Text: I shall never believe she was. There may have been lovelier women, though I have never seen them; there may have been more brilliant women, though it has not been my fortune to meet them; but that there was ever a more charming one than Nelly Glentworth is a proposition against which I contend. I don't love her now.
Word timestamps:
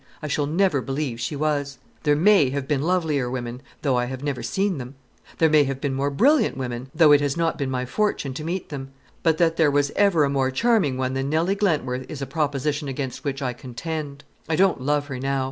I 0.23 0.27
shall 0.27 0.47
never 0.47 0.81
believe 0.81 1.19
she 1.21 1.35
was. 1.35 1.77
There 2.01 2.15
may 2.15 2.49
have 2.49 2.67
been 2.67 2.81
lovelier 2.81 3.29
women, 3.29 3.61
though 3.83 3.97
I 3.99 4.05
have 4.05 4.23
never 4.23 4.41
seen 4.41 4.79
them; 4.79 4.95
there 5.37 5.47
may 5.47 5.63
have 5.65 5.79
been 5.79 5.93
more 5.93 6.09
brilliant 6.09 6.57
women, 6.57 6.89
though 6.95 7.11
it 7.11 7.21
has 7.21 7.37
not 7.37 7.55
been 7.55 7.69
my 7.69 7.85
fortune 7.85 8.33
to 8.33 8.43
meet 8.43 8.69
them; 8.69 8.89
but 9.21 9.37
that 9.37 9.57
there 9.57 9.69
was 9.69 9.91
ever 9.95 10.23
a 10.23 10.27
more 10.31 10.49
charming 10.49 10.97
one 10.97 11.13
than 11.13 11.29
Nelly 11.29 11.53
Glentworth 11.53 12.07
is 12.09 12.19
a 12.19 12.25
proposition 12.25 12.87
against 12.87 13.23
which 13.23 13.43
I 13.43 13.53
contend. 13.53 14.23
I 14.49 14.55
don't 14.55 14.81
love 14.81 15.05
her 15.05 15.19
now. 15.19 15.39